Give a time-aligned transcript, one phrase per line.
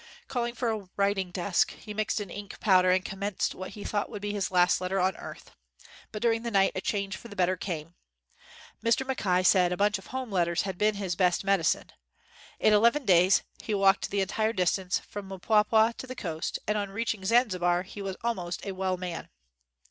[0.27, 4.09] Calling for a writing desk, he mixed an ink powder and commenced what he thought
[4.09, 5.51] would be his last letter on earth.
[6.11, 7.93] But during the night, a change for the better came.
[8.83, 9.05] Mr.
[9.05, 11.91] Mackay said a bunch of home letters had been his best medicine.
[12.59, 16.89] In eleven days he walked the entire distance from Mpwapwa to the coast, and on
[16.89, 19.29] reaching Zanzibar he was almost a well man.